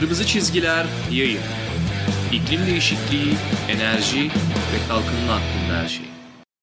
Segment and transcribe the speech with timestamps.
[0.00, 1.40] Kırmızı çizgiler yayın.
[2.32, 3.34] İklim değişikliği,
[3.70, 4.28] enerji
[4.72, 6.06] ve kalkınma hakkında her şey.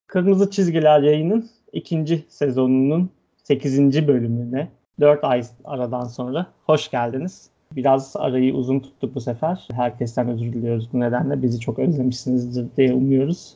[0.08, 3.10] Kırmızı Çizgiler yayının ikinci sezonunun
[3.44, 4.08] 8.
[4.08, 4.68] bölümüne
[5.00, 7.50] 4 ay aradan sonra hoş geldiniz.
[7.76, 9.68] Biraz arayı uzun tuttuk bu sefer.
[9.74, 11.42] Herkesten özür diliyoruz bu nedenle.
[11.42, 13.54] Bizi çok özlemişsinizdir diye umuyoruz.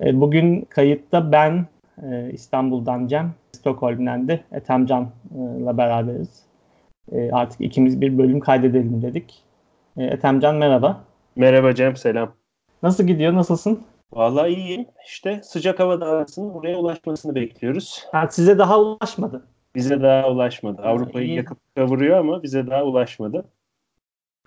[0.00, 1.66] E, bugün kayıtta ben
[2.02, 6.44] e, İstanbul'dan Cem, Stockholm'den de Ethemcan'la beraberiz.
[7.12, 9.42] E, artık ikimiz bir bölüm kaydedelim dedik.
[9.96, 11.04] Ethemcan merhaba.
[11.36, 12.32] Merhaba Cem, selam.
[12.82, 13.82] Nasıl gidiyor, nasılsın?
[14.12, 14.86] Vallahi iyiyim.
[15.06, 18.04] İşte sıcak hava dalgasının buraya ulaşmasını bekliyoruz.
[18.12, 19.46] Ha, size daha ulaşmadı.
[19.74, 20.82] Bize daha ulaşmadı.
[20.82, 23.44] Avrupa'yı yakıp kavuruyor ama bize daha ulaşmadı.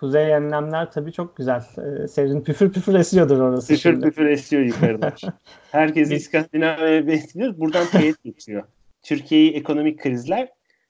[0.00, 1.62] Kuzey enlemler tabii çok güzel.
[1.78, 4.04] Ee, serin püfür püfür esiyordur orası Püfür şimdi.
[4.04, 5.12] püfür esiyor yukarıdan.
[5.72, 7.58] Herkes İskandinavya'ya bekliyor.
[7.58, 8.62] Buradan teyit geçiyor.
[9.02, 10.48] Türkiye'yi ekonomik krizler,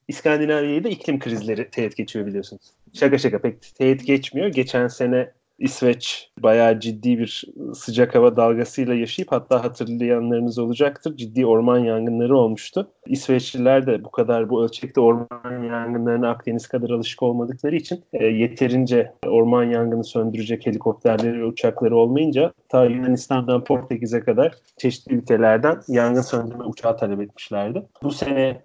[0.08, 2.62] İskandinavya'yı da iklim krizleri teyit geçiyor biliyorsunuz.
[2.92, 4.48] Şaka şaka pek teyit geçmiyor.
[4.48, 11.16] Geçen sene İsveç bayağı ciddi bir sıcak hava dalgasıyla yaşayıp hatta hatırlayanlarınız olacaktır.
[11.16, 12.90] Ciddi orman yangınları olmuştu.
[13.06, 19.12] İsveçliler de bu kadar bu ölçekte orman yangınlarına Akdeniz kadar alışık olmadıkları için e, yeterince
[19.26, 26.64] orman yangını söndürecek helikopterleri ve uçakları olmayınca ta Yunanistan'dan Portekiz'e kadar çeşitli ülkelerden yangın söndürme
[26.64, 27.82] uçağı talep etmişlerdi.
[28.02, 28.62] Bu sene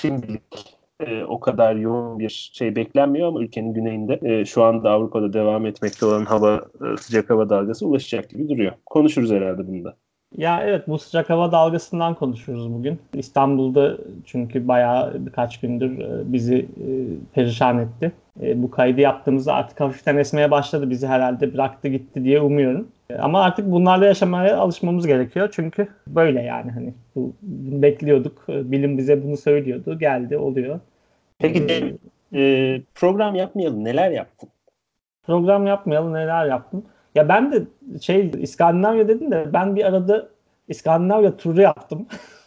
[0.00, 5.32] şimdilik e, o kadar yoğun bir şey beklenmiyor ama ülkenin güneyinde e, şu anda Avrupa'da
[5.32, 8.72] devam etmekte olan hava e, sıcak hava dalgası ulaşacak gibi duruyor.
[8.86, 9.96] Konuşuruz herhalde bunda.
[10.32, 12.98] Ya evet bu sıcak hava dalgasından konuşuruz bugün.
[13.14, 16.88] İstanbul'da çünkü bayağı birkaç gündür e, bizi e,
[17.34, 18.12] perişan etti.
[18.42, 20.90] E, bu kaydı yaptığımızda artık hafiften esmeye başladı.
[20.90, 22.88] Bizi herhalde bıraktı gitti diye umuyorum.
[23.18, 25.48] Ama artık bunlarla yaşamaya alışmamız gerekiyor.
[25.52, 27.32] Çünkü böyle yani hani bu,
[27.82, 28.44] bekliyorduk.
[28.48, 29.98] Bilim bize bunu söylüyordu.
[29.98, 30.80] Geldi oluyor.
[31.38, 31.94] Peki de,
[32.34, 33.84] e, program yapmayalım.
[33.84, 34.48] Neler yaptın?
[35.22, 36.14] Program yapmayalım.
[36.14, 36.84] Neler yaptım?
[37.16, 37.62] Ya ben de
[38.00, 40.28] şey İskandinavya dedim de ben bir arada
[40.68, 42.06] İskandinavya turu yaptım.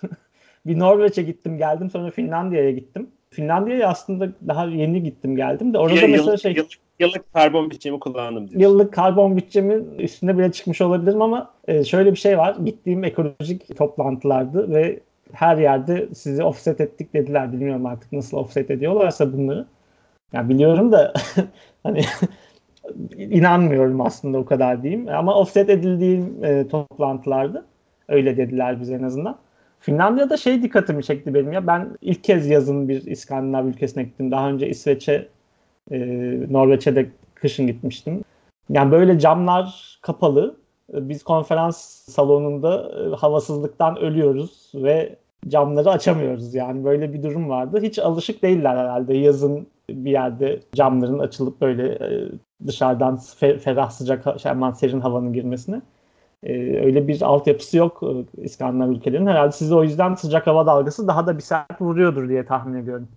[0.65, 3.09] bir Norveç'e gittim geldim sonra Finlandiya'ya gittim.
[3.29, 7.69] Finlandiya'ya aslında daha yeni gittim geldim de orada ya, mesela yıllık, şey yıllık, yıllık karbon
[7.69, 8.59] bütçemi kullandım diyorsun.
[8.59, 12.55] Yıllık karbon bütçemin üstüne bile çıkmış olabilirim ama e, şöyle bir şey var.
[12.65, 14.99] Gittiğim ekolojik toplantılardı ve
[15.31, 17.53] her yerde sizi offset ettik dediler.
[17.53, 19.65] Bilmiyorum artık nasıl offset ediyorlarsa bunları.
[20.33, 21.13] Yani biliyorum da
[21.83, 22.01] hani
[23.17, 25.07] inanmıyorum aslında o kadar diyeyim.
[25.07, 27.65] Ama offset edildiğim e, toplantılarda
[28.07, 29.37] öyle dediler bize en azından.
[29.79, 31.67] Finlandiya'da şey dikkatimi çekti benim ya.
[31.67, 34.31] Ben ilk kez yazın bir İskandinav ülkesine gittim.
[34.31, 35.27] Daha önce İsveç'e,
[35.91, 35.97] e,
[36.49, 38.23] Norveç'e de kışın gitmiştim.
[38.69, 40.55] Yani böyle camlar kapalı.
[40.93, 41.77] Biz konferans
[42.09, 45.15] salonunda e, havasızlıktan ölüyoruz ve
[45.47, 46.55] camları açamıyoruz.
[46.55, 47.79] Yani böyle bir durum vardı.
[47.81, 51.97] Hiç alışık değiller herhalde yazın bir yerde camların açılıp böyle
[52.67, 55.81] dışarıdan ferah sıcak hemen serin havanın girmesine.
[56.43, 59.27] Ee, öyle bir altyapısı yok e, İskandinav ülkelerin.
[59.27, 63.07] Herhalde size o yüzden sıcak hava dalgası daha da bir sert vuruyordur diye tahmin ediyorum.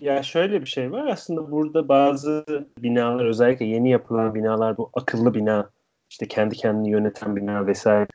[0.00, 2.44] Ya şöyle bir şey var aslında burada bazı
[2.78, 5.70] binalar özellikle yeni yapılan binalar bu akıllı bina
[6.10, 8.06] işte kendi kendini yöneten bina vesaire.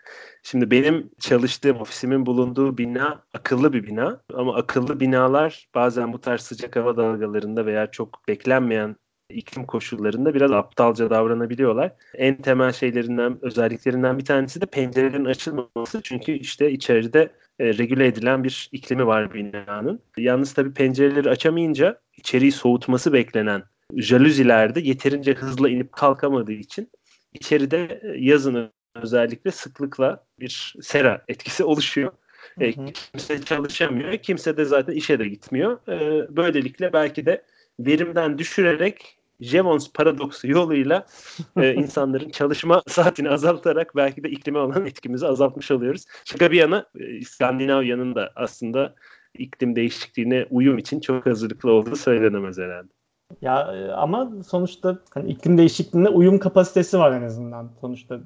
[0.43, 6.41] Şimdi benim çalıştığım ofisimin bulunduğu bina akıllı bir bina ama akıllı binalar bazen bu tarz
[6.41, 8.95] sıcak hava dalgalarında veya çok beklenmeyen
[9.29, 11.91] iklim koşullarında biraz aptalca davranabiliyorlar.
[12.15, 16.01] En temel şeylerinden, özelliklerinden bir tanesi de pencerelerin açılmaması.
[16.03, 20.01] Çünkü işte içeride e, regüle edilen bir iklimi var binanın.
[20.17, 23.63] Yalnız tabii pencereleri açamayınca içeriği soğutması beklenen
[23.95, 26.89] jaluzilerde yeterince hızla inip kalkamadığı için
[27.33, 32.11] içeride e, yazın özellikle sıklıkla bir sera etkisi oluşuyor.
[32.59, 34.17] E, kimse çalışamıyor.
[34.17, 35.87] Kimse de zaten işe de gitmiyor.
[35.87, 37.43] E, böylelikle belki de
[37.79, 41.05] verimden düşürerek Jevons paradoksu yoluyla
[41.57, 46.05] e, insanların çalışma saatini azaltarak belki de iklime olan etkimizi azaltmış oluyoruz.
[46.25, 48.95] Şaka bir yana e, İskandinavya'nın da aslında
[49.37, 52.89] iklim değişikliğine uyum için çok hazırlıklı olduğu söylenemez herhalde.
[53.41, 57.71] Ya e, ama sonuçta hani iklim değişikliğine uyum kapasitesi var en azından.
[57.81, 58.19] Sonuçta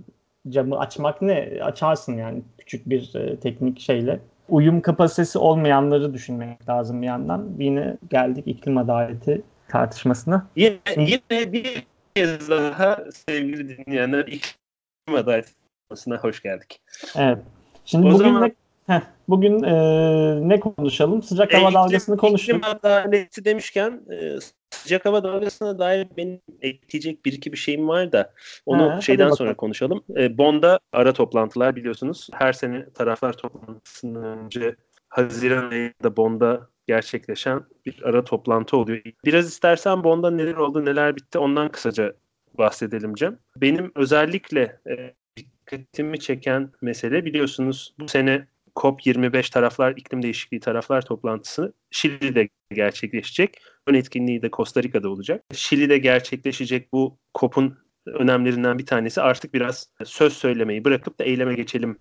[0.50, 1.60] camı açmak ne?
[1.64, 4.20] Açarsın yani küçük bir e, teknik şeyle.
[4.50, 7.50] Uyum kapasitesi olmayanları düşünmek lazım bir yandan.
[7.60, 10.48] Yine geldik iklim adaleti tartışmasına.
[10.56, 13.00] Yine, yine bir kez daha
[13.30, 16.82] sevgili dinleyenler iklim adaleti tartışmasına hoş geldik.
[17.16, 17.38] Evet.
[17.86, 18.44] Şimdi o bugün zaman...
[18.44, 21.22] ne, heh, bugün e, ne konuşalım?
[21.22, 22.58] Sıcak hava dalgasını konuştuk.
[22.58, 24.36] İklim adaleti demişken e,
[24.70, 28.34] sıcak hava dalgasına dair benim ekleyecek bir iki bir şeyim var da
[28.66, 30.04] onu ha, şeyden sonra konuşalım.
[30.18, 32.30] E, Bond'a ara toplantılar biliyorsunuz.
[32.34, 34.76] Her sene taraflar toplantısından önce
[35.10, 39.02] Haziran ayında Bond'a gerçekleşen bir ara toplantı oluyor.
[39.26, 42.14] Biraz istersen Bond'da neler oldu neler bitti ondan kısaca
[42.58, 43.40] bahsedelim Cem.
[43.58, 48.48] Benim özellikle e, dikkatimi çeken mesele biliyorsunuz bu sene
[48.78, 53.62] COP25 taraflar iklim değişikliği taraflar toplantısı Şili'de gerçekleşecek.
[53.88, 55.44] Ön etkinliği de Costa Rica'da olacak.
[55.54, 61.98] Şili'de gerçekleşecek bu COP'un önemlerinden bir tanesi artık biraz söz söylemeyi bırakıp da eyleme geçelim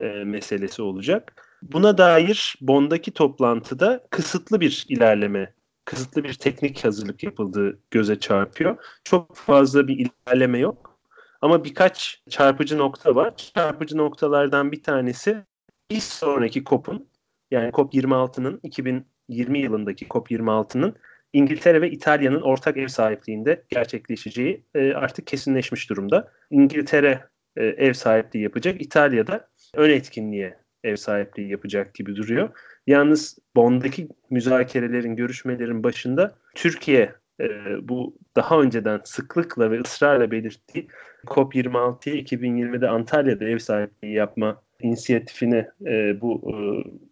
[0.00, 1.46] e, meselesi olacak.
[1.62, 8.76] Buna dair Bond'daki toplantıda kısıtlı bir ilerleme, kısıtlı bir teknik hazırlık yapıldığı göze çarpıyor.
[9.04, 11.00] Çok fazla bir ilerleme yok.
[11.40, 13.36] Ama birkaç çarpıcı nokta var.
[13.36, 15.44] Çarpıcı noktalardan bir tanesi
[15.90, 17.08] bir sonraki COP'un
[17.50, 20.96] yani COP26'nın 2020 yılındaki COP26'nın
[21.32, 26.32] İngiltere ve İtalya'nın ortak ev sahipliğinde gerçekleşeceği e, artık kesinleşmiş durumda.
[26.50, 27.24] İngiltere
[27.56, 32.48] e, ev sahipliği yapacak, İtalya'da ön etkinliğe ev sahipliği yapacak gibi duruyor.
[32.86, 37.48] Yalnız Bond'daki müzakerelerin, görüşmelerin başında Türkiye e,
[37.88, 40.88] bu daha önceden sıklıkla ve ısrarla belirttiği
[41.26, 46.54] COP26'ya 2020'de Antalya'da ev sahipliği yapma inisiyatifini, e, bu e,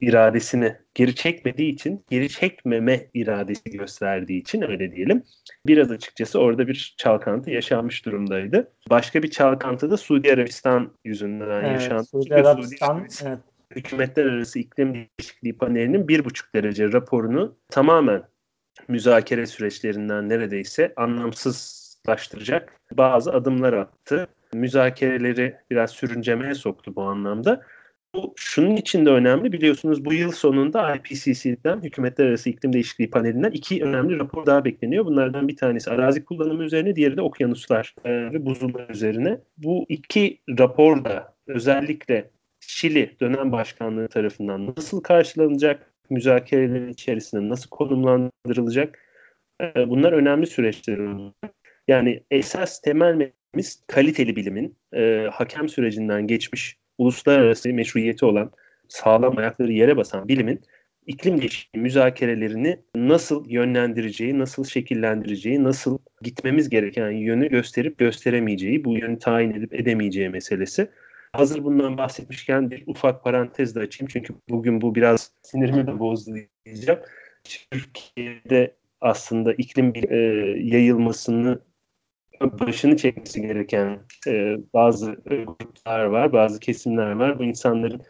[0.06, 5.22] iradesini geri çekmediği için, geri çekmeme iradesi gösterdiği için öyle diyelim.
[5.66, 8.72] Biraz açıkçası orada bir çalkantı yaşanmış durumdaydı.
[8.90, 12.04] Başka bir çalkantı da Suudi Arabistan yüzünden evet, yaşandı.
[12.04, 13.38] Suudi Arabistan, Suudi evet.
[13.76, 18.22] Hükümetler Arası İklim Değişikliği Paneli'nin bir buçuk derece raporunu tamamen
[18.88, 27.62] müzakere süreçlerinden neredeyse anlamsızlaştıracak bazı adımlar attı müzakereleri biraz sürüncemeye soktu bu anlamda.
[28.14, 29.52] Bu şunun için de önemli.
[29.52, 35.04] Biliyorsunuz bu yıl sonunda IPCC'den, Hükümetler Arası İklim Değişikliği Paneli'nden iki önemli rapor daha bekleniyor.
[35.04, 39.40] Bunlardan bir tanesi arazi kullanımı üzerine, diğeri de okyanuslar e, ve buzullar üzerine.
[39.58, 42.30] Bu iki rapor da özellikle
[42.60, 48.98] Şili dönem başkanlığı tarafından nasıl karşılanacak, müzakerelerin içerisinde nasıl konumlandırılacak
[49.62, 50.98] e, bunlar önemli süreçler.
[51.88, 58.50] Yani esas temel biz kaliteli bilimin e, hakem sürecinden geçmiş, uluslararası meşruiyeti olan,
[58.88, 60.60] sağlam ayakları yere basan bilimin
[61.08, 69.18] iklim değişikliği müzakerelerini nasıl yönlendireceği, nasıl şekillendireceği, nasıl gitmemiz gereken yönü gösterip gösteremeyeceği, bu yönü
[69.18, 70.90] tayin edip edemeyeceği meselesi.
[71.32, 76.34] Hazır bundan bahsetmişken bir ufak parantez de açayım çünkü bugün bu biraz sinirimi de bozdu
[76.66, 77.00] diyeceğim.
[77.70, 80.16] Türkiye'de aslında iklim e,
[80.58, 81.60] yayılmasını
[82.40, 87.38] başını çekmesi gereken e, bazı gruplar var, bazı kesimler var.
[87.38, 88.00] Bu insanların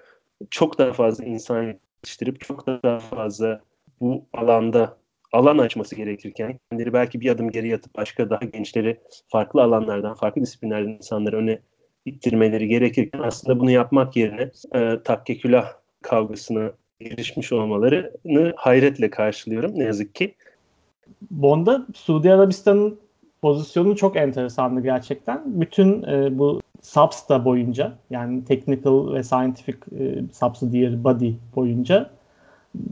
[0.51, 3.61] çok daha fazla insan yetiştirip çok daha fazla
[4.01, 4.97] bu alanda
[5.33, 10.43] alan açması gerekirken kendileri belki bir adım geri yatıp başka daha gençleri farklı alanlardan, farklı
[10.43, 11.59] disiplinlerden insanları öne
[12.05, 15.73] ittirmeleri gerekirken aslında bunu yapmak yerine e, takkekülah
[16.03, 20.35] kavgasına girişmiş olmalarını hayretle karşılıyorum ne yazık ki.
[21.31, 23.01] Bond'a Suudi Arabistan'ın
[23.43, 25.43] pozisyonu çok enteresandı gerçekten.
[25.47, 32.11] Bütün e, bu SAPS'ta boyunca yani technical ve scientific e, subsidiary body boyunca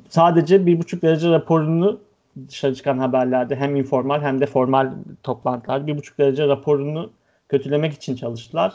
[0.09, 2.01] sadece bir buçuk derece raporunu
[2.49, 7.11] dışarı çıkan haberlerde hem informal hem de formal toplantılar bir buçuk derece raporunu
[7.49, 8.75] kötülemek için çalıştılar.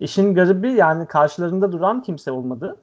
[0.00, 2.76] İşin garibi yani karşılarında duran kimse olmadı.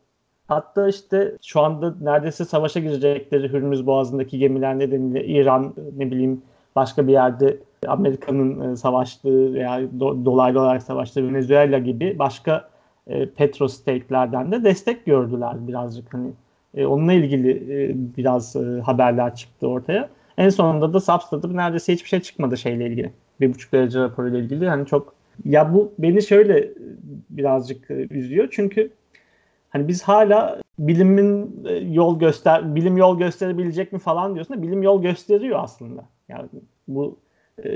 [0.47, 6.41] Hatta işte şu anda neredeyse savaşa girecekleri Hürmüz Boğazı'ndaki gemiler nedeniyle İran ne bileyim
[6.75, 12.69] başka bir yerde Amerika'nın e, savaştığı veya do, dolaylı olarak savaştığı Venezuela gibi başka
[13.07, 16.31] e, petro state'lerden de destek gördüler birazcık hani
[16.75, 20.09] e, onunla ilgili e, biraz e, haberler çıktı ortaya.
[20.37, 23.11] En sonunda da Substat'ta neredeyse hiçbir şey çıkmadı şeyle ilgili.
[23.41, 24.69] Bir buçuk derece raporuyla ilgili.
[24.69, 25.13] Hani çok
[25.45, 26.73] ya bu beni şöyle e,
[27.29, 28.47] birazcık e, üzüyor.
[28.51, 28.91] Çünkü
[29.69, 34.83] hani biz hala bilimin e, yol göster bilim yol gösterebilecek mi falan diyorsun da bilim
[34.83, 36.05] yol gösteriyor aslında.
[36.29, 36.49] Yani
[36.87, 37.17] bu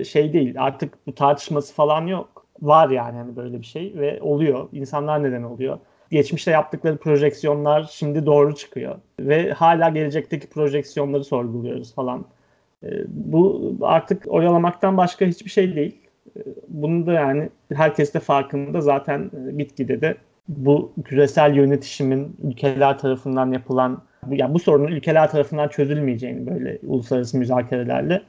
[0.06, 0.56] şey değil.
[0.58, 2.46] Artık bu tartışması falan yok.
[2.62, 4.70] Var yani hani böyle bir şey ve oluyor.
[4.72, 5.80] İnsanlar neden oluyor?
[6.12, 12.26] Geçmişte yaptıkları projeksiyonlar şimdi doğru çıkıyor ve hala gelecekteki projeksiyonları sorguluyoruz falan.
[12.84, 15.98] E, bu artık oyalamaktan başka hiçbir şey değil.
[16.38, 20.16] E, bunu da yani herkes de farkında zaten gitgide de
[20.48, 28.22] bu küresel yönetişimin ülkeler tarafından yapılan yani bu sorunun ülkeler tarafından çözülmeyeceğini böyle uluslararası müzakerelerle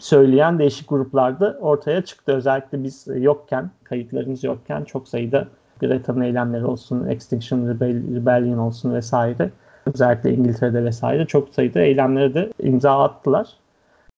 [0.00, 2.32] söyleyen değişik gruplarda ortaya çıktı.
[2.32, 5.48] Özellikle biz yokken, kayıtlarımız yokken çok sayıda
[5.80, 7.68] Greta'nın eylemleri olsun, Extinction
[8.14, 9.50] Rebellion olsun vesaire.
[9.94, 13.48] Özellikle İngiltere'de vesaire çok sayıda eylemlere de imza attılar.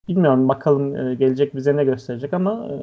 [0.08, 2.74] Bilmiyorum bakalım e, gelecek bize ne gösterecek ama e,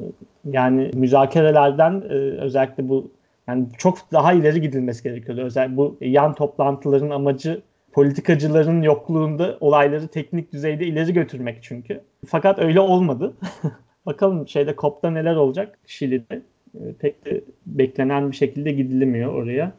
[0.50, 3.10] yani müzakerelerden e, özellikle bu
[3.48, 5.40] yani çok daha ileri gidilmesi gerekiyordu.
[5.40, 7.62] Özellikle bu yan toplantıların amacı
[7.94, 12.00] politikacıların yokluğunda olayları teknik düzeyde ileri götürmek çünkü.
[12.26, 13.34] Fakat öyle olmadı.
[14.06, 16.42] Bakalım şeyde COP'ta neler olacak Şili'de.
[16.74, 19.72] E, pek de beklenen bir şekilde gidilmiyor oraya.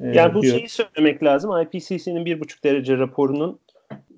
[0.00, 0.56] E, yani bu diyor.
[0.56, 1.50] şeyi söylemek lazım.
[1.62, 3.58] IPCC'nin bir buçuk derece raporunun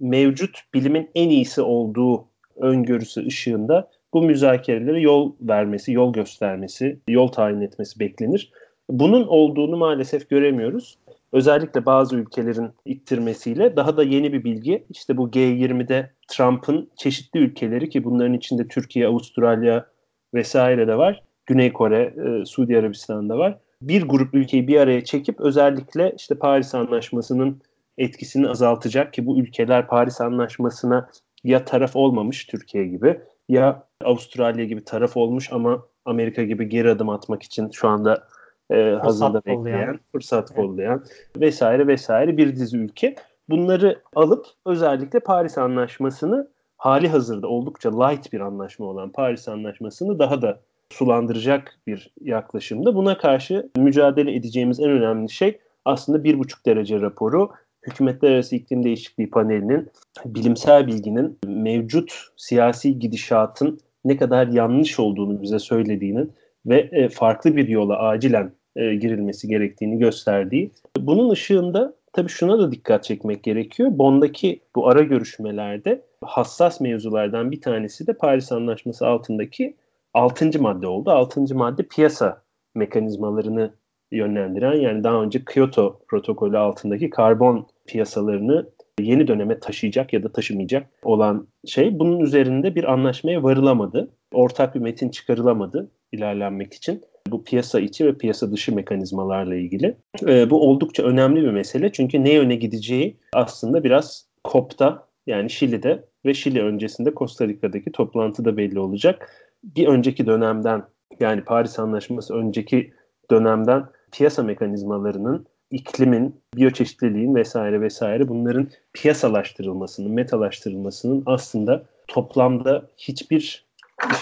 [0.00, 2.24] mevcut bilimin en iyisi olduğu
[2.56, 8.52] öngörüsü ışığında bu müzakerelere yol vermesi, yol göstermesi, yol tayin etmesi beklenir.
[8.90, 10.98] Bunun olduğunu maalesef göremiyoruz.
[11.32, 14.86] Özellikle bazı ülkelerin ittirmesiyle daha da yeni bir bilgi.
[14.90, 19.86] İşte bu G20'de Trump'ın çeşitli ülkeleri ki bunların içinde Türkiye, Avustralya
[20.34, 21.22] vesaire de var.
[21.46, 23.58] Güney Kore, e, Suudi Arabistan'da var.
[23.82, 27.62] Bir grup ülkeyi bir araya çekip özellikle işte Paris Anlaşması'nın
[27.98, 31.10] etkisini azaltacak ki bu ülkeler Paris Anlaşması'na
[31.44, 37.08] ya taraf olmamış Türkiye gibi ya Avustralya gibi taraf olmuş ama Amerika gibi geri adım
[37.08, 38.28] atmak için şu anda
[38.70, 40.00] e, hazırda bekleyen, kollayan.
[40.12, 40.56] fırsat evet.
[40.56, 41.04] kollayan
[41.36, 43.14] vesaire vesaire bir dizi ülke.
[43.48, 50.42] Bunları alıp özellikle Paris Anlaşması'nı hali hazırda oldukça light bir anlaşma olan Paris Anlaşması'nı daha
[50.42, 52.94] da sulandıracak bir yaklaşımda.
[52.94, 57.50] Buna karşı mücadele edeceğimiz en önemli şey aslında bir buçuk derece raporu
[57.86, 59.90] Hükümetler Arası İklim Değişikliği Paneli'nin
[60.24, 66.32] bilimsel bilginin mevcut siyasi gidişatın ne kadar yanlış olduğunu bize söylediğinin
[66.66, 70.70] ve e, farklı bir yola acilen e, girilmesi gerektiğini gösterdiği.
[70.98, 73.90] Bunun ışığında tabii şuna da dikkat çekmek gerekiyor.
[73.92, 79.76] Bond'daki bu ara görüşmelerde hassas mevzulardan bir tanesi de Paris Anlaşması altındaki
[80.14, 80.62] 6.
[80.62, 81.10] madde oldu.
[81.10, 81.54] 6.
[81.54, 82.42] madde piyasa
[82.74, 83.74] mekanizmalarını
[84.10, 88.66] yönlendiren yani daha önce Kyoto protokolü altındaki karbon piyasalarını
[89.00, 91.98] yeni döneme taşıyacak ya da taşımayacak olan şey.
[91.98, 94.10] Bunun üzerinde bir anlaşmaya varılamadı.
[94.32, 97.02] Ortak bir metin çıkarılamadı ilerlenmek için.
[97.30, 99.96] Bu piyasa içi ve piyasa dışı mekanizmalarla ilgili.
[100.26, 101.92] E, bu oldukça önemli bir mesele.
[101.92, 108.56] Çünkü ne yöne gideceği aslında biraz COP'ta yani Şili'de ve Şili öncesinde Costa Rica'daki toplantıda
[108.56, 109.32] belli olacak.
[109.64, 110.82] Bir önceki dönemden
[111.20, 112.92] yani Paris Anlaşması önceki
[113.30, 123.66] dönemden piyasa mekanizmalarının iklimin, biyoçeşitliliğin vesaire vesaire bunların piyasalaştırılmasının, metalaştırılmasının aslında toplamda hiçbir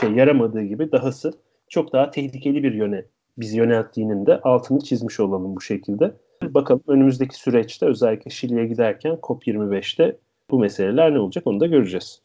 [0.01, 1.33] şey yaramadığı gibi dahası
[1.75, 3.05] çok daha tehlikeli bir yöne
[3.39, 6.15] biz yönelttiğinin de altını çizmiş olalım bu şekilde.
[6.43, 10.17] Bakalım önümüzdeki süreçte özellikle Şili'ye giderken COP25'te
[10.51, 12.23] bu meseleler ne olacak onu da göreceğiz.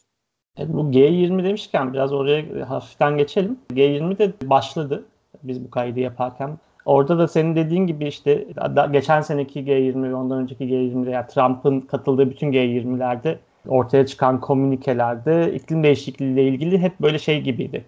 [0.57, 3.57] Evet, bu G20 demişken biraz oraya hafiften geçelim.
[3.73, 5.05] G20 de başladı
[5.43, 6.57] biz bu kaydı yaparken.
[6.85, 8.47] Orada da senin dediğin gibi işte
[8.91, 13.37] geçen seneki G20 ve ondan önceki G20'de yani Trump'ın katıldığı bütün G20'lerde
[13.67, 17.85] ortaya çıkan komünikelerde iklim değişikliği ile ilgili hep böyle şey gibiydi.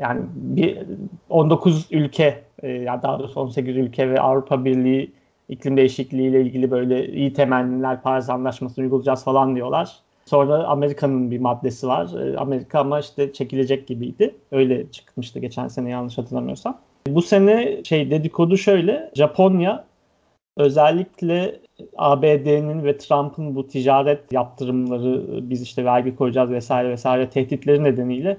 [0.00, 0.78] Yani bir
[1.28, 5.12] 19 ülke e, ya daha doğrusu 18 ülke ve Avrupa Birliği
[5.48, 9.96] iklim değişikliği ile ilgili böyle iyi temenniler Paris Anlaşması'nı uygulayacağız falan diyorlar.
[10.24, 12.08] Sonra Amerika'nın bir maddesi var.
[12.20, 14.34] E, Amerika ama işte çekilecek gibiydi.
[14.52, 16.78] Öyle çıkmıştı geçen sene yanlış hatırlamıyorsam.
[17.08, 19.10] Bu sene şey dedikodu şöyle.
[19.14, 19.84] Japonya
[20.56, 21.60] özellikle
[21.96, 28.36] ABD'nin ve Trump'ın bu ticaret yaptırımları biz işte vergi koyacağız vesaire vesaire tehditleri nedeniyle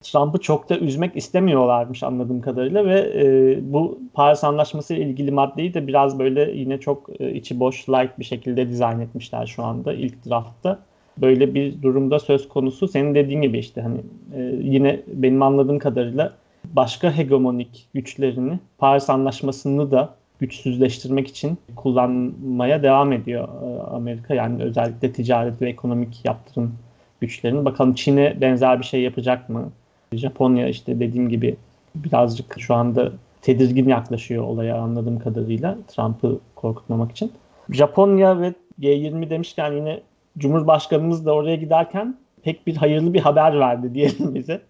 [0.00, 5.74] Trump'ı çok da üzmek istemiyorlarmış anladığım kadarıyla ve e, bu Paris Anlaşması ile ilgili maddeyi
[5.74, 9.92] de biraz böyle yine çok e, içi boş light bir şekilde dizayn etmişler şu anda
[9.92, 10.78] ilk draftta.
[11.18, 13.98] Böyle bir durumda söz konusu senin dediğin gibi işte hani
[14.36, 16.32] e, yine benim anladığım kadarıyla
[16.64, 24.34] başka hegemonik güçlerini Paris Anlaşması'nı da güçsüzleştirmek için kullanmaya devam ediyor e, Amerika.
[24.34, 26.74] Yani özellikle ticaret ve ekonomik yaptırım
[27.20, 27.64] güçlerini.
[27.64, 29.70] Bakalım Çin'e benzer bir şey yapacak mı?
[30.12, 31.56] Japonya işte dediğim gibi
[31.94, 33.12] birazcık şu anda
[33.42, 37.32] tedirgin yaklaşıyor olaya anladığım kadarıyla Trump'ı korkutmamak için.
[37.70, 40.00] Japonya ve G20 demişken yine
[40.38, 44.60] Cumhurbaşkanımız da oraya giderken pek bir hayırlı bir haber verdi diyelim bize.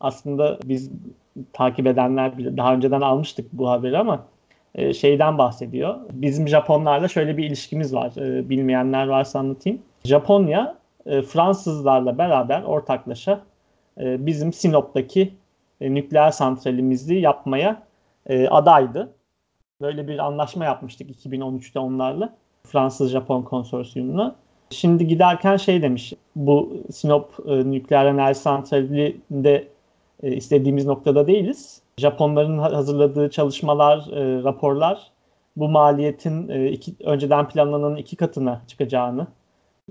[0.00, 0.90] Aslında biz
[1.52, 4.24] takip edenler daha önceden almıştık bu haberi ama
[4.74, 5.96] e, şeyden bahsediyor.
[6.12, 8.12] Bizim Japonlarla şöyle bir ilişkimiz var.
[8.16, 9.78] E, bilmeyenler varsa anlatayım.
[10.04, 10.74] Japonya
[11.06, 13.40] e, Fransızlarla beraber ortaklaşa
[14.00, 15.34] e, bizim Sinop'taki
[15.80, 17.82] e, nükleer santralimizi yapmaya
[18.26, 19.12] e, adaydı.
[19.80, 22.34] Böyle bir anlaşma yapmıştık 2013'te onlarla.
[22.64, 24.36] Fransız-Japon konsorsiyumuna.
[24.70, 26.12] Şimdi giderken şey demiş.
[26.36, 29.68] Bu Sinop nükleer enerji santralinde
[30.22, 31.80] e, istediğimiz noktada değiliz.
[31.98, 34.06] Japonların hazırladığı çalışmalar,
[34.44, 35.10] raporlar
[35.56, 39.26] bu maliyetin iki, önceden planlanan iki katına çıkacağını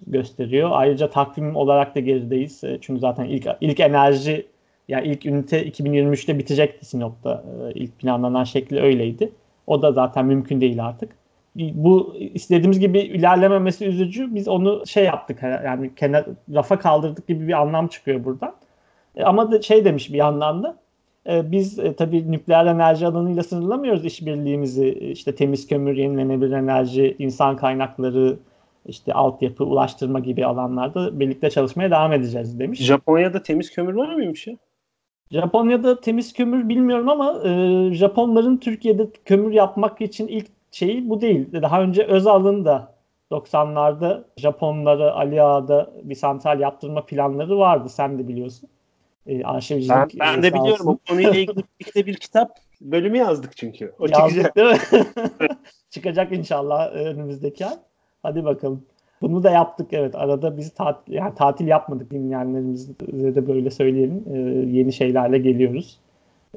[0.08, 0.70] gösteriyor.
[0.74, 2.64] Ayrıca takvim olarak da gerideyiz.
[2.64, 4.48] E, çünkü zaten ilk ilk enerji
[4.88, 7.44] yani ilk ünite 2023'te bitecekti Sinop'ta.
[7.68, 9.32] E, ilk planlanan şekli öyleydi.
[9.68, 11.12] O da zaten mümkün değil artık.
[11.56, 14.36] bu istediğimiz gibi ilerlememesi üzücü.
[14.36, 18.56] Biz onu şey yaptık yani kenar rafa kaldırdık gibi bir anlam çıkıyor buradan.
[19.16, 20.78] E, ama da şey demiş bir yandan da
[21.30, 24.90] e, biz e, tabii nükleer enerji alanıyla sınırlamıyoruz işbirliğimizi.
[24.90, 28.38] İşte temiz kömür, yenilenebilir enerji, insan kaynakları,
[28.86, 32.80] işte altyapı, ulaştırma gibi alanlarda birlikte çalışmaya devam edeceğiz demiş.
[32.80, 34.56] Japonya'da temiz kömür var mıymış ya?
[35.32, 41.48] Japonya'da temiz kömür bilmiyorum ama e, Japonların Türkiye'de kömür yapmak için ilk şeyi bu değil.
[41.54, 42.94] Daha önce Özal'ın da
[43.32, 47.90] 90'larda Japonlara Ali Ağa'da bir santral yaptırma planları vardı.
[47.90, 48.70] Sen de biliyorsun.
[49.28, 49.90] E, arşivcilik.
[49.90, 50.88] Ben, ben de biliyorum.
[50.88, 53.94] O konuyla ilgili bir kitap bölümü yazdık çünkü.
[54.00, 54.56] O yazdık çıkacak.
[54.56, 55.08] değil mi?
[55.90, 57.76] çıkacak inşallah önümüzdeki ay.
[58.24, 58.84] Hadi bakalım.
[59.22, 60.16] Bunu da yaptık evet.
[60.16, 64.24] Arada biz tatil, yani tatil yapmadık dinleyenlerimize de böyle söyleyelim.
[64.34, 64.38] Ee,
[64.78, 66.00] yeni şeylerle geliyoruz.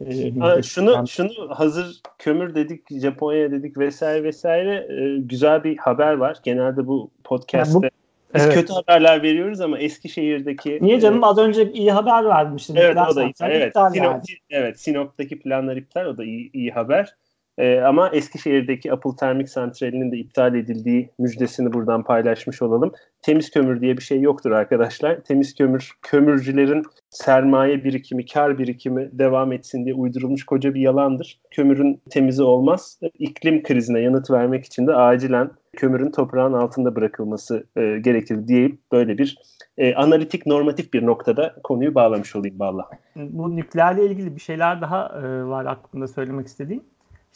[0.00, 6.12] Ee, ha, şunu şunu hazır kömür dedik, Japonya dedik vesaire vesaire e, güzel bir haber
[6.12, 6.38] var.
[6.42, 8.54] Genelde bu podcast'te yani bu, biz evet.
[8.54, 12.76] kötü haberler veriyoruz ama Eskişehir'deki Niye canım e, az önce iyi haber vermiştin.
[12.76, 13.32] Evet o da iyi.
[13.40, 14.22] Evet, Sinop, yani.
[14.50, 17.14] evet Sinop'taki planlar iptal o da iyi, iyi haber.
[17.58, 22.92] E, ama Eskişehir'deki Apıl Termik Santrali'nin de iptal edildiği müjdesini buradan paylaşmış olalım.
[23.22, 25.20] Temiz kömür diye bir şey yoktur arkadaşlar.
[25.20, 31.40] Temiz kömür, kömürcülerin sermaye birikimi, kar birikimi devam etsin diye uydurulmuş koca bir yalandır.
[31.50, 33.00] Kömürün temizi olmaz.
[33.18, 39.18] İklim krizine yanıt vermek için de acilen kömürün toprağın altında bırakılması e, gerekir deyip böyle
[39.18, 39.38] bir
[39.78, 42.88] e, analitik normatif bir noktada konuyu bağlamış olayım valla.
[43.16, 46.82] Bu nükleerle ilgili bir şeyler daha e, var aklımda söylemek istediğim.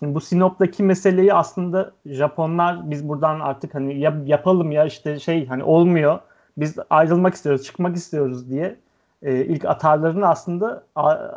[0.00, 5.46] Şimdi bu Sinop'taki meseleyi aslında Japonlar biz buradan artık hani ya, yapalım ya işte şey
[5.46, 6.18] hani olmuyor.
[6.56, 8.76] Biz ayrılmak istiyoruz, çıkmak istiyoruz diye
[9.22, 10.82] e, ilk atarlarını aslında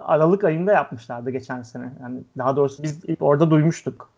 [0.05, 1.89] Aralık ayında yapmışlardı geçen sene.
[2.01, 4.09] Yani daha doğrusu biz ilk orada duymuştuk.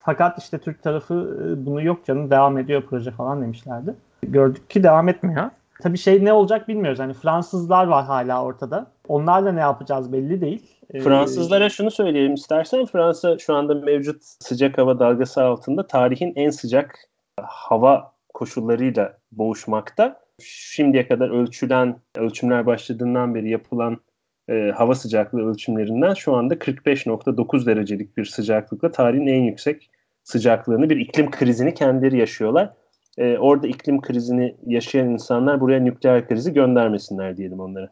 [0.00, 3.94] Fakat işte Türk tarafı e, bunu yok canım devam ediyor proje falan demişlerdi.
[4.22, 5.50] Gördük ki devam etmiyor.
[5.82, 6.98] Tabii şey ne olacak bilmiyoruz.
[6.98, 8.86] Hani Fransızlar var hala ortada.
[9.08, 10.77] Onlarla ne yapacağız belli değil.
[10.94, 12.86] Ee, Fransızlara şunu söyleyelim istersen.
[12.86, 16.98] Fransa şu anda mevcut sıcak hava dalgası altında tarihin en sıcak
[17.42, 20.20] hava koşullarıyla boğuşmakta.
[20.42, 24.00] Şimdiye kadar ölçülen, ölçümler başladığından beri yapılan
[24.48, 29.90] e, hava sıcaklığı ölçümlerinden şu anda 45.9 derecelik bir sıcaklıkla tarihin en yüksek
[30.24, 32.72] sıcaklığını bir iklim krizini kendileri yaşıyorlar.
[33.18, 37.90] E, orada iklim krizini yaşayan insanlar buraya nükleer krizi göndermesinler diyelim onlara.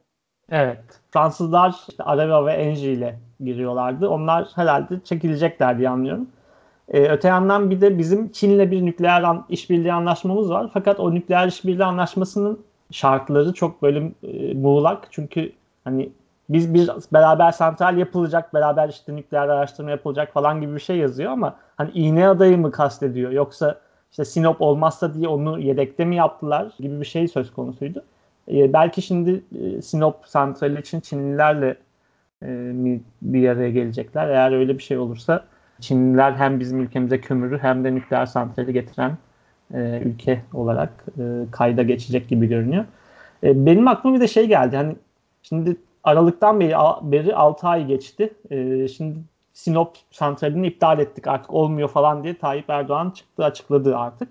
[0.50, 0.78] Evet.
[1.10, 4.08] Fransızlar işte Areva ve Engie ile giriyorlardı.
[4.08, 6.28] Onlar herhalde çekilecekler diye anlıyorum.
[6.88, 10.70] Ee, öte yandan bir de bizim Çin'le bir nükleer an, işbirliği anlaşmamız var.
[10.74, 15.08] Fakat o nükleer işbirliği anlaşmasının şartları çok böyle e, muğlak.
[15.10, 15.52] Çünkü
[15.84, 16.12] hani
[16.48, 21.32] biz bir beraber santral yapılacak, beraber işte nükleer araştırma yapılacak falan gibi bir şey yazıyor
[21.32, 23.80] ama hani iğne adayı mı kastediyor yoksa
[24.10, 28.04] işte Sinop olmazsa diye onu yedekte mi yaptılar gibi bir şey söz konusuydu.
[28.48, 31.76] E, belki şimdi e, Sinop santrali için Çinlilerle
[32.42, 32.72] e,
[33.22, 34.28] bir araya gelecekler.
[34.28, 35.44] Eğer öyle bir şey olursa
[35.80, 39.18] Çinliler hem bizim ülkemize kömürü hem de nükleer santrali getiren
[39.74, 41.04] e, ülke olarak
[41.50, 42.84] kayda geçecek gibi görünüyor.
[43.42, 44.76] Benim aklıma bir de şey geldi.
[44.76, 44.96] Hani
[45.42, 48.34] şimdi Aralık'tan beri, beri 6 ay geçti.
[48.96, 49.18] Şimdi
[49.52, 54.28] Sinop santralini iptal ettik artık olmuyor falan diye Tayyip Erdoğan çıktı açıkladı artık.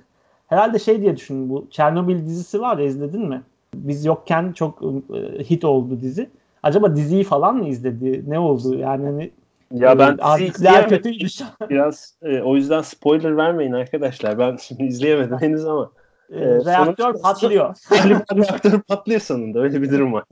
[0.47, 3.41] Herhalde şey diye düşünün bu Çernobil dizisi var ya izledin mi?
[3.75, 6.29] Biz yokken çok e, hit oldu dizi.
[6.63, 8.23] Acaba diziyi falan mı izledi?
[8.27, 8.75] Ne oldu?
[8.75, 9.31] Yani hani
[9.71, 11.41] ya e, ben dizi kötüymüş.
[11.69, 14.39] Biraz e, o yüzden spoiler vermeyin arkadaşlar.
[14.39, 15.91] Ben şimdi izleyemedim henüz ama.
[16.29, 17.75] E, e reaktör sonuçta, patlıyor.
[18.35, 19.59] reaktör patlıyor sonunda.
[19.59, 20.23] Öyle bir durum var.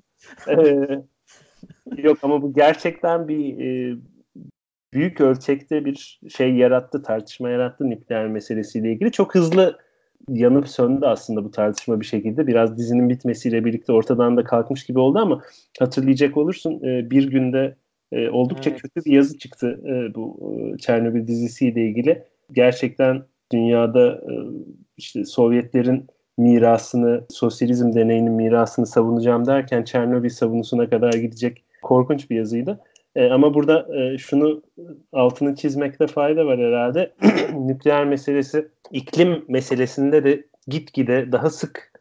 [0.48, 0.88] e,
[1.98, 3.98] yok ama bu gerçekten bir e,
[4.94, 9.12] büyük ölçekte bir şey yarattı, tartışma yarattı nükleer meselesiyle ilgili.
[9.12, 9.78] Çok hızlı
[10.30, 12.48] yanıp söndü aslında bu tartışma bir şekilde.
[12.48, 15.42] Biraz dizinin bitmesiyle birlikte ortadan da kalkmış gibi oldu ama
[15.80, 17.76] hatırlayacak olursun e, bir günde
[18.12, 18.82] e, oldukça evet.
[18.82, 20.38] kötü bir yazı çıktı e, bu
[20.80, 22.24] Çernobil dizisiyle ilgili.
[22.52, 24.22] Gerçekten dünyada
[24.98, 26.08] işte Sovyetlerin
[26.38, 32.80] mirasını, sosyalizm deneyinin mirasını savunacağım derken Çernobil savunusuna kadar gidecek korkunç bir yazıydı.
[33.16, 34.62] E, ama burada e, şunu
[35.14, 37.14] altını çizmekte fayda var herhalde.
[37.54, 41.92] Nükleer meselesi iklim meselesinde de gitgide daha sık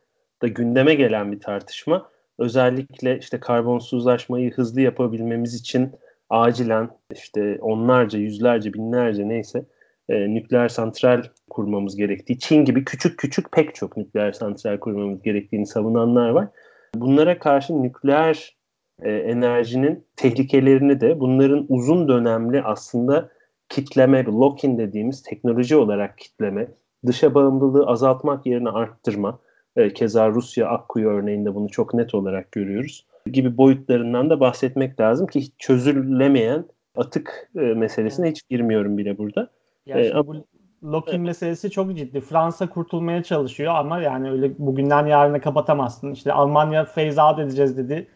[0.43, 2.09] da gündeme gelen bir tartışma.
[2.39, 5.93] Özellikle işte karbonsuzlaşmayı hızlı yapabilmemiz için
[6.31, 9.65] acilen işte onlarca, yüzlerce, binlerce neyse
[10.09, 15.67] e, nükleer santral kurmamız gerektiği, Çin gibi küçük küçük pek çok nükleer santral kurmamız gerektiğini
[15.67, 16.49] savunanlar var.
[16.95, 18.57] Bunlara karşı nükleer
[19.05, 23.29] e, enerjinin tehlikelerini de bunların uzun dönemli aslında
[23.69, 26.69] kitleme, lock-in dediğimiz teknoloji olarak kitleme,
[27.07, 29.39] dışa bağımlılığı azaltmak yerine arttırma,
[29.77, 35.27] e, keza Rusya Akkuyu örneğinde bunu çok net olarak görüyoruz gibi boyutlarından da bahsetmek lazım
[35.27, 36.65] ki hiç çözülemeyen
[36.97, 39.51] atık e, meselesine hiç girmiyorum bile burada.
[39.87, 40.35] Yani ee, bu
[40.85, 41.27] Lokin evet.
[41.27, 42.21] meselesi çok ciddi.
[42.21, 46.13] Fransa kurtulmaya çalışıyor ama yani öyle bugünden yarına kapatamazsın.
[46.13, 48.07] İşte Almanya phase out edeceğiz dedi.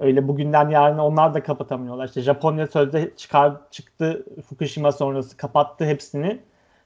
[0.00, 2.06] Öyle bugünden yarına onlar da kapatamıyorlar.
[2.06, 6.40] İşte Japonya sözde çıkar çıktı Fukushima sonrası kapattı hepsini.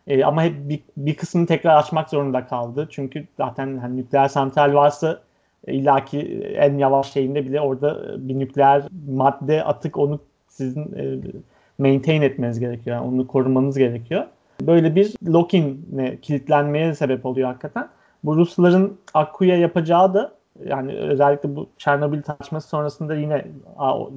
[0.06, 2.88] E, ama hep bir, bir kısmını tekrar açmak zorunda kaldı.
[2.90, 5.20] Çünkü zaten hani nükleer santral varsa
[5.66, 11.18] e, illaki en yavaş şeyinde bile orada bir nükleer madde atık onu sizin e,
[11.78, 12.96] maintain etmeniz gerekiyor.
[12.96, 14.24] Yani onu korumanız gerekiyor.
[14.62, 17.88] Böyle bir lock-in'e kilitlenmeye sebep oluyor hakikaten.
[18.24, 20.32] Bu Rusların Akku'ya yapacağı da
[20.64, 23.46] yani özellikle bu Çernobil tartışması sonrasında yine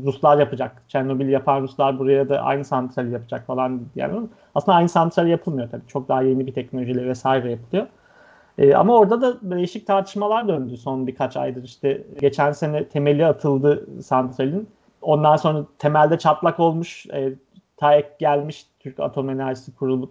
[0.06, 0.84] Ruslar yapacak.
[0.88, 5.88] Çernobil yapan Ruslar buraya da aynı santrali yapacak falan yani aslında aynı santral yapılmıyor tabii.
[5.88, 7.88] Çok daha yeni bir teknolojiyle vesaire yapılıyor.
[8.58, 11.64] Ee, ama orada da değişik tartışmalar döndü son birkaç aydır.
[11.64, 14.70] İşte geçen sene temeli atıldı santralin.
[15.02, 17.06] Ondan sonra temelde çatlak olmuş.
[17.14, 17.34] E,
[17.78, 18.66] TAEK gelmiş.
[18.80, 20.10] Türk Atom Enerjisi Kurumu,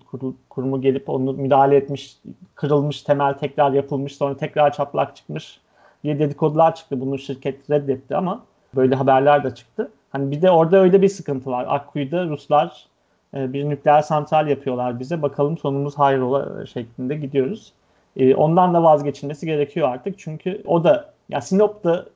[0.50, 2.18] kurumu gelip onu müdahale etmiş.
[2.54, 4.16] Kırılmış temel tekrar yapılmış.
[4.16, 5.60] Sonra tekrar çatlak çıkmış
[6.06, 7.00] diye dedikodular çıktı.
[7.00, 9.90] Bunu şirket reddetti ama böyle haberler de çıktı.
[10.10, 11.66] Hani bir de orada öyle bir sıkıntı var.
[11.68, 12.86] Akkuyu'da Ruslar
[13.34, 15.22] e, bir nükleer santral yapıyorlar bize.
[15.22, 17.72] Bakalım sonumuz hayrola şeklinde gidiyoruz.
[18.16, 20.18] E, ondan da vazgeçilmesi gerekiyor artık.
[20.18, 22.06] Çünkü o da ya Sinop'ta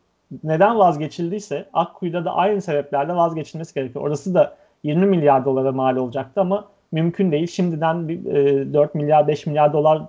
[0.45, 4.05] neden vazgeçildiyse Akkuyu'da da aynı sebeplerle vazgeçilmesi gerekiyor.
[4.05, 7.47] Orası da 20 milyar dolara mal olacaktı ama mümkün değil.
[7.47, 10.03] Şimdiden bir, e, 4 milyar 5 milyar dolar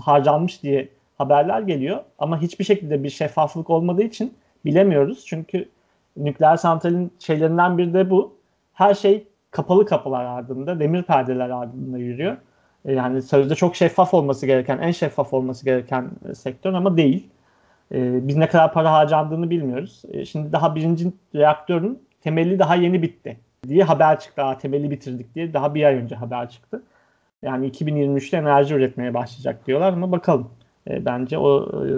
[0.00, 0.88] harcanmış diye
[1.18, 2.00] haberler geliyor.
[2.18, 5.24] Ama hiçbir şekilde bir şeffaflık olmadığı için bilemiyoruz.
[5.26, 5.68] Çünkü
[6.16, 8.34] nükleer santralin şeylerinden biri de bu.
[8.74, 12.36] Her şey kapalı kapılar ardında, demir perdeler ardında yürüyor.
[12.84, 17.28] E, yani sözde çok şeffaf olması gereken, en şeffaf olması gereken e, sektör ama değil.
[17.92, 20.02] E, biz ne kadar para harcandığını bilmiyoruz.
[20.28, 23.36] Şimdi daha birinci reaktörün temeli daha yeni bitti
[23.68, 24.36] diye haber çıktı.
[24.36, 26.82] Daha temeli bitirdik diye daha bir ay önce haber çıktı.
[27.42, 30.50] Yani 2023'te enerji üretmeye başlayacak diyorlar ama bakalım.
[30.90, 31.88] E, bence o e,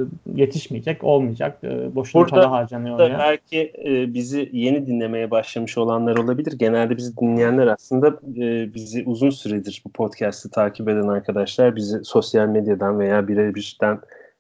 [0.40, 1.58] yetişmeyecek, olmayacak.
[1.64, 3.18] E, boşuna Burada para harcanıyor oraya.
[3.18, 6.52] Belki e, bizi yeni dinlemeye başlamış olanlar olabilir.
[6.58, 12.46] Genelde bizi dinleyenler aslında e, bizi uzun süredir bu podcast'ı takip eden arkadaşlar, bizi sosyal
[12.46, 13.98] medyadan veya birebirden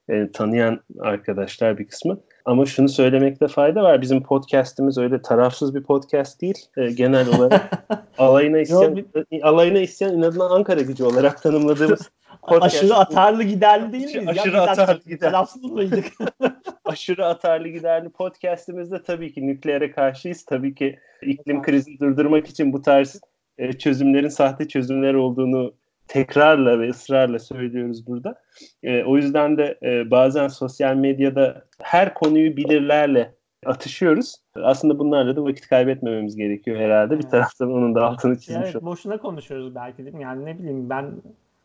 [0.08, 2.20] e, tanıyan arkadaşlar bir kısmı.
[2.44, 4.02] Ama şunu söylemekte fayda var.
[4.02, 6.58] Bizim podcast'imiz öyle tarafsız bir podcast değil.
[6.76, 7.86] E, genel olarak
[8.18, 9.04] alayına isyan,
[9.42, 12.10] alayına isyan inadına Ankara gücü olarak tanımladığımız
[12.42, 12.74] podcast.
[12.74, 14.28] Aşırı atarlı giderli değil miyiz?
[14.28, 15.72] Aşırı ya, atarlı giderli.
[15.72, 16.04] Mıydık?
[16.84, 20.44] aşırı atarlı giderli podcast'imizde tabii ki nükleere karşıyız.
[20.44, 23.20] Tabii ki iklim krizini durdurmak için bu tarz
[23.58, 25.74] e, çözümlerin sahte çözümler olduğunu
[26.08, 28.42] tekrarla ve ısrarla söylüyoruz burada.
[28.82, 33.34] E, o yüzden de e, bazen sosyal medyada her konuyu bilirlerle
[33.66, 34.34] atışıyoruz.
[34.54, 37.18] Aslında bunlarla da vakit kaybetmememiz gerekiyor herhalde.
[37.18, 40.22] Bir taraftan onun da altını çizmiş evet, Boşuna konuşuyoruz belki değil mi?
[40.22, 41.12] Yani ne bileyim ben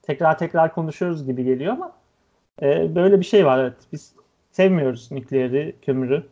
[0.08, 1.92] tekrar tekrar konuşuyoruz gibi geliyor ama
[2.62, 3.74] e, böyle bir şey var evet.
[3.94, 4.14] Biz
[4.52, 6.24] sevmiyoruz nükleeri, kömürü.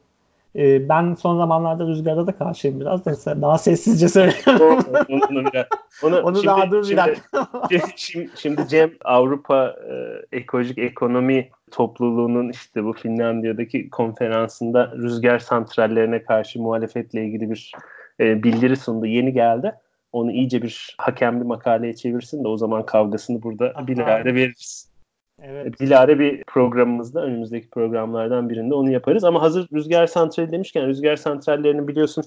[0.55, 4.85] E, ben son zamanlarda rüzgarda da karşıyım biraz da daha sessizce söylüyorum.
[5.09, 5.65] onu, biraz,
[6.03, 7.47] onu, onu şimdi, daha dur bir dakika.
[7.95, 16.61] Şimdi, şimdi Cem Avrupa e, Ekolojik Ekonomi Topluluğu'nun işte bu Finlandiya'daki konferansında rüzgar santrallerine karşı
[16.61, 17.71] muhalefetle ilgili bir
[18.19, 19.05] e, bildiri sundu.
[19.05, 19.75] Yeni geldi
[20.13, 23.87] onu iyice bir hakemli makaleye çevirsin de o zaman kavgasını burada Aha.
[23.87, 24.93] bilahare veririz.
[25.41, 25.79] Evet.
[25.79, 29.23] Bilahare bir programımızda önümüzdeki programlardan birinde onu yaparız.
[29.23, 32.23] Ama hazır rüzgar santrali demişken rüzgar santrallerinin biliyorsun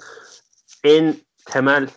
[0.85, 1.15] en
[1.47, 1.89] temel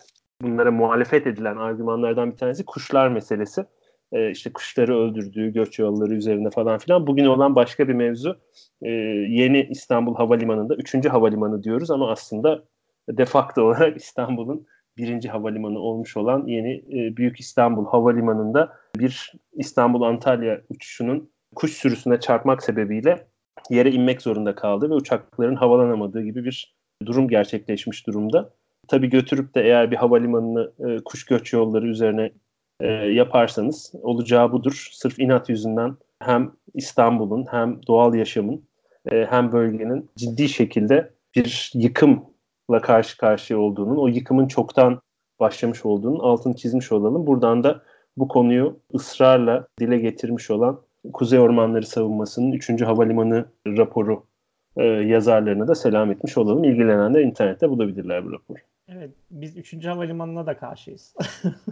[0.42, 3.64] bunlara muhalefet edilen argümanlardan bir tanesi kuşlar meselesi.
[4.12, 7.06] Ee, işte kuşları öldürdüğü göç yolları üzerinde falan filan.
[7.06, 8.36] Bugün olan başka bir mevzu
[8.82, 8.88] ee,
[9.28, 12.64] yeni İstanbul Havalimanı'nda, üçüncü havalimanı diyoruz ama aslında
[13.08, 20.60] de facto olarak İstanbul'un birinci havalimanı olmuş olan yeni e, Büyük İstanbul Havalimanı'nda bir İstanbul-Antalya
[20.68, 23.26] uçuşunun kuş sürüsüne çarpmak sebebiyle
[23.70, 26.74] yere inmek zorunda kaldı ve uçakların havalanamadığı gibi bir
[27.06, 28.50] durum gerçekleşmiş durumda.
[28.88, 32.32] Tabii götürüp de eğer bir havalimanını e, kuş göç yolları üzerine
[32.80, 34.88] e, yaparsanız olacağı budur.
[34.92, 38.64] Sırf inat yüzünden hem İstanbul'un hem doğal yaşamın
[39.12, 42.24] e, hem bölgenin ciddi şekilde bir yıkım
[42.78, 45.00] karşı karşıya olduğunun, o yıkımın çoktan
[45.40, 47.26] başlamış olduğunun altını çizmiş olalım.
[47.26, 47.82] Buradan da
[48.16, 50.80] bu konuyu ısrarla dile getirmiş olan
[51.12, 52.82] Kuzey Ormanları Savunması'nın 3.
[52.82, 54.24] Havalimanı raporu
[54.76, 56.64] e, yazarlarına da selam etmiş olalım.
[56.64, 58.58] İlgilenenler internette bulabilirler bu raporu.
[58.88, 59.84] Evet, biz 3.
[59.86, 61.14] havalimanına da karşıyız.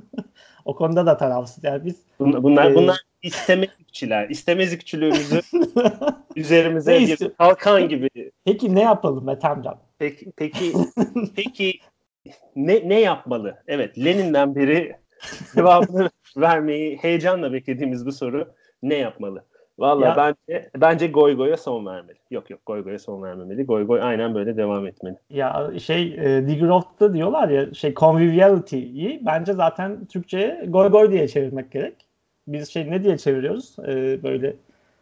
[0.65, 1.65] o konuda da tarafsız.
[1.65, 4.29] Yani biz bunlar bunlar, e, bunlar istemezlikçiler.
[4.29, 5.41] İstemezlikçiliğimizi
[6.37, 8.31] üzerimize bir kalkan gibi.
[8.45, 9.79] Peki ne yapalım Metemcan?
[9.99, 10.73] Peki peki
[11.37, 11.79] peki
[12.57, 13.57] ne ne yapmalı?
[13.67, 14.97] Evet, Lenin'den beri
[15.55, 18.49] cevabını vermeyi heyecanla beklediğimiz bu soru
[18.83, 19.45] ne yapmalı?
[19.79, 20.17] Vallahi Ya-
[20.49, 22.19] bence bence Goy Goy'a son vermeli.
[22.31, 23.65] Yok yok Goy Goy'a son vermemeli.
[23.65, 25.17] Goy Goy aynen böyle devam etmeli.
[25.31, 31.71] Ya şey e, Degrowth'ta diyorlar ya şey conviviality'yi bence zaten Türkçe'ye goy goy diye çevirmek
[31.71, 31.95] gerek.
[32.49, 33.77] Biz şey ne diye çeviriyoruz?
[33.79, 34.57] E, böyle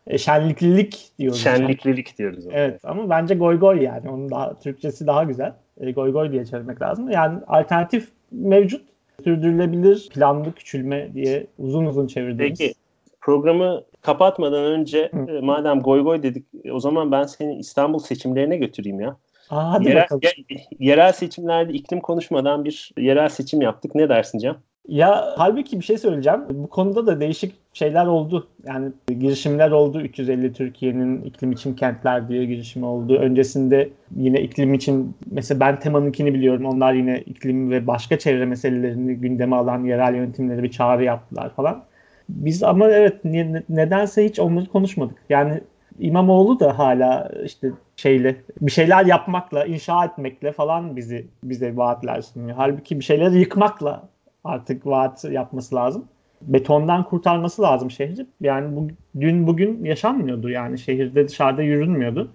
[0.06, 1.42] e, şenliklilik diyoruz.
[1.42, 2.46] Şenliklilik diyoruz.
[2.46, 2.54] ona.
[2.54, 4.10] Evet ama bence goy goy yani.
[4.10, 5.52] Onun daha Türkçesi daha güzel.
[5.80, 7.10] E, goy goy diye çevirmek lazım.
[7.10, 8.82] Yani alternatif mevcut.
[9.24, 12.58] Sürdürülebilir planlı küçülme diye uzun uzun çevirdiğimiz.
[12.58, 12.74] Peki
[13.20, 15.30] programı kapatmadan önce Hı.
[15.36, 19.16] e, madem goy goy dedik e, o zaman ben seni İstanbul seçimlerine götüreyim ya.
[19.50, 20.20] Aa, hadi yerel, bakalım.
[20.50, 23.94] ye- yerel seçimlerde iklim konuşmadan bir yerel seçim yaptık.
[23.94, 24.56] Ne dersin Cem?
[24.88, 26.40] Ya halbuki bir şey söyleyeceğim.
[26.50, 28.48] Bu konuda da değişik şeyler oldu.
[28.66, 30.00] Yani girişimler oldu.
[30.00, 33.16] 350 Türkiye'nin iklim için kentler diye girişimi oldu.
[33.16, 36.66] Öncesinde yine iklim için mesela ben Tema'nınkini biliyorum.
[36.66, 41.84] Onlar yine iklim ve başka çevre meselelerini gündeme alan yerel yönetimlere bir çağrı yaptılar falan.
[42.28, 45.16] Biz ama evet ne- nedense hiç onları konuşmadık.
[45.28, 45.60] Yani
[45.98, 52.56] İmamoğlu da hala işte şeyle bir şeyler yapmakla, inşa etmekle falan bizi bize vaatler sunuyor.
[52.56, 54.08] Halbuki bir şeyleri yıkmakla
[54.46, 56.04] artık vaat yapması lazım.
[56.42, 58.26] Betondan kurtarması lazım şehri.
[58.40, 58.88] Yani bu,
[59.20, 62.30] dün bugün yaşanmıyordu yani şehirde dışarıda yürünmüyordu.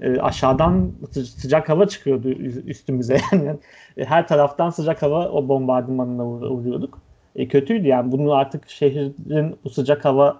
[0.00, 3.56] E, aşağıdan sı- sıcak hava çıkıyordu üz- üstümüze yani.
[3.96, 6.98] E, her taraftan sıcak hava o bombardımanına uğruyorduk.
[7.36, 10.36] E, kötüydü yani bunu artık şehrin bu sıcak hava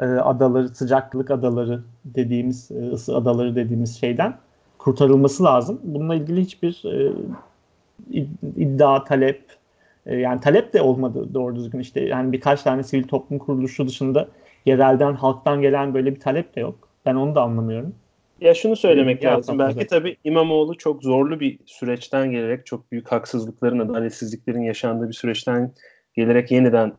[0.00, 4.36] e, adaları, sıcaklık adaları dediğimiz, e, ısı adaları dediğimiz şeyden
[4.78, 5.80] kurtarılması lazım.
[5.84, 7.12] Bununla ilgili hiçbir e,
[8.10, 9.44] id- iddia, talep,
[10.06, 12.00] e, yani talep de olmadı doğru düzgün işte.
[12.00, 14.28] Yani birkaç tane sivil toplum kuruluşu dışında
[14.66, 16.88] yerelden, halktan gelen böyle bir talep de yok.
[17.06, 17.94] Ben onu da anlamıyorum.
[18.40, 19.58] Ya şunu söylemek Ya, lazım.
[19.58, 25.72] Belki tabii İmamoğlu çok zorlu bir süreçten gelerek çok büyük haksızlıkların, adaletsizliklerin yaşandığı bir süreçten
[26.14, 26.92] gelerek yeniden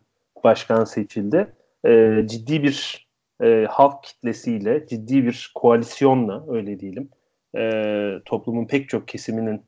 [0.43, 1.47] başkan seçildi.
[1.85, 3.07] Ee, ciddi bir
[3.43, 7.09] e, halk kitlesiyle, ciddi bir koalisyonla öyle diyelim.
[7.57, 9.61] e, toplumun pek çok kesiminin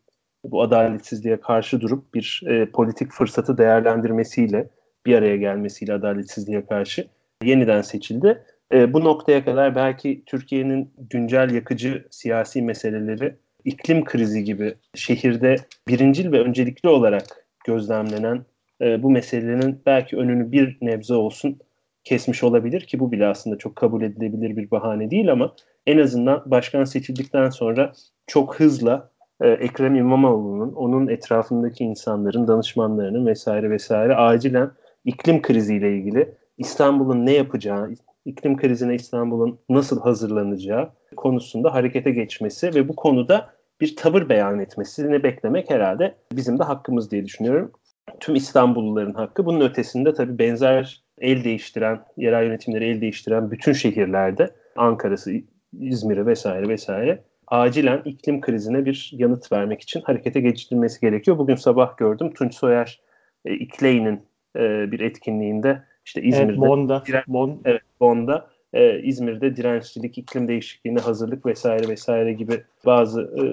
[0.44, 4.70] bu adaletsizliğe karşı durup bir e, politik fırsatı değerlendirmesiyle
[5.06, 7.08] bir araya gelmesiyle adaletsizliğe karşı
[7.44, 8.44] yeniden seçildi.
[8.74, 15.56] E, bu noktaya kadar belki Türkiye'nin güncel yakıcı siyasi meseleleri iklim krizi gibi şehirde
[15.88, 17.24] birincil ve öncelikli olarak
[17.66, 18.46] gözlemlenen
[18.82, 21.60] e, bu meselelerin belki önünü bir nebze olsun
[22.04, 25.56] kesmiş olabilir ki bu bile aslında çok kabul edilebilir bir bahane değil ama
[25.88, 27.94] en azından başkan seçildikten sonra
[28.28, 29.10] çok hızla
[29.42, 34.72] e, Ekrem İmamoğlu'nun, onun etrafındaki insanların, danışmanlarının vesaire vesaire acilen
[35.06, 37.94] iklim kriziyle ilgili İstanbul'un ne yapacağı,
[38.26, 43.50] iklim krizine İstanbul'un nasıl hazırlanacağı konusunda harekete geçmesi ve bu konuda
[43.82, 47.72] bir tavır beyan etmesini beklemek herhalde bizim de hakkımız diye düşünüyorum.
[48.20, 49.46] Tüm İstanbulluların hakkı.
[49.46, 55.32] Bunun ötesinde tabii benzer el değiştiren, yerel yönetimleri el değiştiren bütün şehirlerde Ankara'sı,
[55.80, 61.38] İzmir'i vesaire vesaire acilen iklim krizine bir yanıt vermek için harekete geçirilmesi gerekiyor.
[61.38, 63.02] Bugün sabah gördüm Tunç Soyer
[63.46, 64.22] e, İkley'nin
[64.56, 67.04] e, bir etkinliğinde işte İzmir'de Evet, Bond'da.
[67.08, 73.44] Diren- Bond, Evet, Bond'da e, İzmir'de dirençlilik, iklim değişikliğine hazırlık vesaire vesaire gibi bazı e,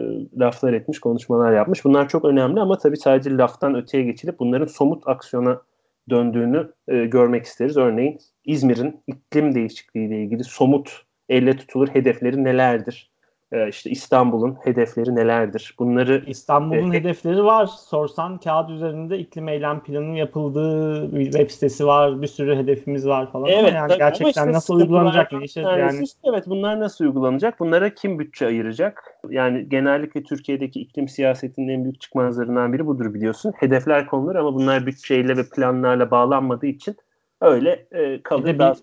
[0.40, 1.84] laflar etmiş, konuşmalar yapmış.
[1.84, 5.62] Bunlar çok önemli ama tabii sadece laftan öteye geçilip bunların somut aksiyona
[6.10, 7.76] döndüğünü e, görmek isteriz.
[7.76, 13.10] Örneğin İzmir'in iklim değişikliği ile ilgili somut elle tutulur hedefleri nelerdir?
[13.52, 15.74] E, işte İstanbul'un hedefleri nelerdir?
[15.78, 17.66] Bunları İstanbul'un E, hedefleri var.
[17.66, 22.22] Sorsan kağıt üzerinde iklim eylem planının yapıldığı bir web sitesi var.
[22.22, 23.48] Bir sürü hedefimiz var falan.
[23.50, 27.60] Evet, yani gerçekten işte nasıl uygulanacak ne işe Yani, evet bunlar nasıl uygulanacak?
[27.60, 29.14] Bunlara kim bütçe ayıracak?
[29.30, 33.52] Yani genellikle Türkiye'deki iklim siyasetinin en büyük çıkmazlarından biri budur biliyorsun.
[33.56, 36.96] Hedefler konulur ama bunlar bütçeyle ve planlarla bağlanmadığı için
[37.40, 38.58] öyle e, kalır.
[38.58, 38.74] Bir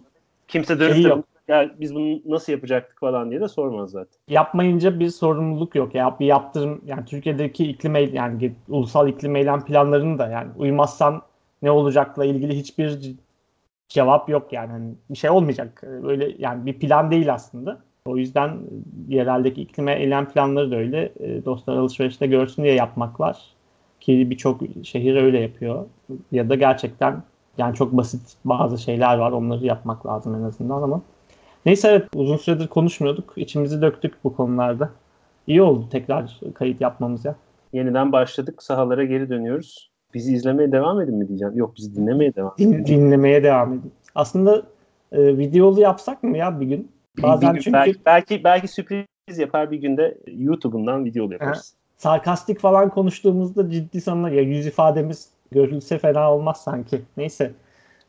[0.47, 1.25] Kimse dönüp de yok.
[1.47, 4.19] Ya biz bunu nasıl yapacaktık falan diye de sormaz zaten.
[4.29, 5.95] yapmayınca bir sorumluluk yok.
[5.95, 11.21] Ya bir yaptırım yani Türkiye'deki iklim yani ulusal iklim eylem planlarını da yani uymazsan
[11.61, 13.15] ne olacakla ilgili hiçbir
[13.89, 14.71] cevap yok yani.
[14.71, 15.83] Hani bir şey olmayacak.
[16.03, 17.79] Böyle yani bir plan değil aslında.
[18.05, 18.55] O yüzden e,
[19.07, 21.11] yereldeki iklim eylem planları da öyle.
[21.19, 23.37] E, dostlar alışverişte görsün diye yapmak var.
[23.99, 25.85] Ki birçok şehir öyle yapıyor.
[26.31, 27.23] Ya da gerçekten
[27.57, 29.31] yani çok basit bazı şeyler var.
[29.31, 31.01] Onları yapmak lazım en azından ama
[31.67, 33.33] Neyse evet uzun süredir konuşmuyorduk.
[33.35, 34.89] İçimizi döktük bu konularda.
[35.47, 37.35] İyi oldu tekrar kayıt yapmamız ya.
[37.73, 38.63] Yeniden başladık.
[38.63, 39.91] Sahalara geri dönüyoruz.
[40.13, 41.57] Bizi izlemeye devam edin mi diyeceğim.
[41.57, 42.73] Yok bizi dinlemeye devam edin.
[42.73, 43.91] Din- dinlemeye devam edin.
[44.15, 44.63] Aslında
[45.11, 46.91] e, videolu yapsak mı ya bir gün?
[47.23, 49.05] Bazen Bir- çünkü belki, belki belki sürpriz
[49.37, 51.73] yapar bir günde YouTube'undan video yaparız.
[51.97, 57.01] sarkastik falan konuştuğumuzda ciddi sanırım ya yüz ifademiz görülse fena olmaz sanki.
[57.17, 57.51] Neyse.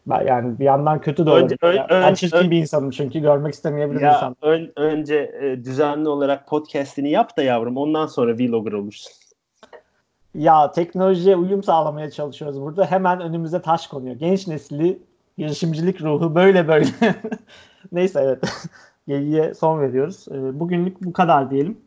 [0.09, 1.81] Ben yani bir yandan kötü de Önce- olabilir.
[1.83, 4.37] ön- ben ön- çirkin ön- bir insanım çünkü görmek istemeyebilir Ya insan.
[4.43, 9.13] ön- önce e, düzenli olarak podcast'ini yap da yavrum ondan sonra vlogger olursun.
[10.35, 12.87] Ya teknolojiye uyum sağlamaya çalışıyoruz burada.
[12.91, 14.17] Hemen önümüze taş konuyor.
[14.17, 14.99] Genç nesli
[15.39, 16.87] girişimcilik ruhu böyle böyle.
[17.93, 18.45] Neyse evet.
[19.09, 20.27] Geyiğe son veriyoruz.
[20.31, 21.79] Ee, Bugünlük bu kadar diyelim.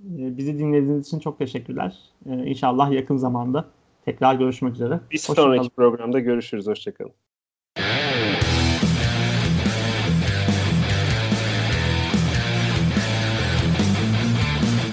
[0.00, 1.98] Ee, Bizi dinlediğiniz için çok teşekkürler.
[2.26, 3.64] Ee, İnşallah yakın zamanda
[4.04, 5.00] tekrar görüşmek üzere.
[5.10, 6.66] Bir sonraki programda görüşürüz.
[6.66, 7.12] Hoşçakalın.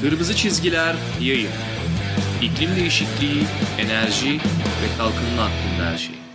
[0.01, 1.49] Kırmızı çizgiler yayın.
[2.41, 3.43] İklim değişikliği,
[3.79, 6.26] enerji ve kalkınma hakkında her şey.